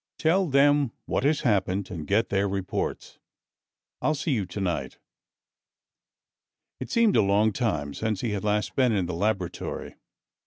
[0.17, 3.19] Tell them what has happened and get their reports.
[4.01, 4.97] I'll see you tonight."
[6.79, 9.97] It seemed a long time since he had last been in the laboratory.